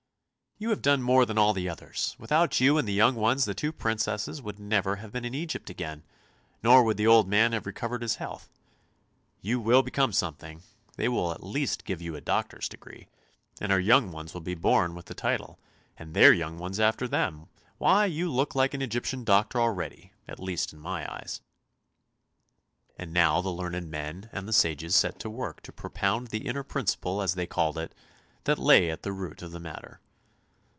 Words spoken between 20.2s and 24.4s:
at least in my eyes!" And now the learned men